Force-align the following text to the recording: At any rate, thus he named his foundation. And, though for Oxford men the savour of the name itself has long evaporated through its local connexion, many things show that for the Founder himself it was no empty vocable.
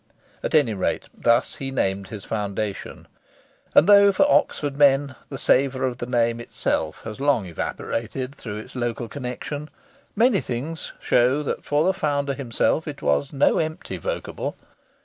At 0.41 0.55
any 0.55 0.73
rate, 0.73 1.03
thus 1.13 1.57
he 1.57 1.69
named 1.69 2.07
his 2.07 2.25
foundation. 2.25 3.07
And, 3.75 3.85
though 3.85 4.11
for 4.11 4.25
Oxford 4.27 4.75
men 4.75 5.13
the 5.29 5.37
savour 5.37 5.83
of 5.83 5.99
the 5.99 6.07
name 6.07 6.39
itself 6.39 7.01
has 7.03 7.19
long 7.21 7.45
evaporated 7.45 8.33
through 8.33 8.57
its 8.57 8.75
local 8.75 9.07
connexion, 9.07 9.69
many 10.15 10.41
things 10.41 10.91
show 10.99 11.43
that 11.43 11.63
for 11.63 11.83
the 11.83 11.93
Founder 11.93 12.33
himself 12.33 12.87
it 12.87 13.03
was 13.03 13.31
no 13.31 13.59
empty 13.59 13.97
vocable. 13.97 14.55